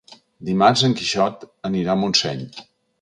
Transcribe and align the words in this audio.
Dimarts 0.47 0.83
en 0.87 0.95
Quixot 1.01 1.45
anirà 1.71 1.93
a 1.95 2.01
Montseny. 2.05 2.43